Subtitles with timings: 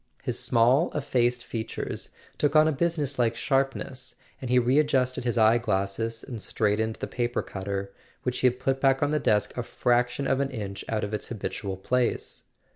[0.23, 2.09] His small effaced features
[2.39, 6.95] took on a business like sharpness, and he re¬ adjusted his eye glasses and straightened
[6.95, 7.93] the paper cutter,
[8.23, 11.13] which he had put back on the desk a fraction of an inch out of
[11.13, 12.45] its habitual place.